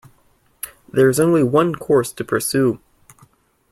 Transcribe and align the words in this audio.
There 0.91 1.09
is 1.09 1.19
only 1.19 1.43
one 1.43 1.75
course 1.75 2.11
to 2.13 2.23
pursue. 2.23 2.79